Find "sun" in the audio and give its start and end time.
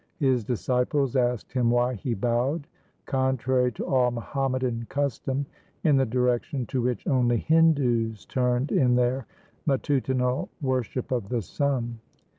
11.43-11.99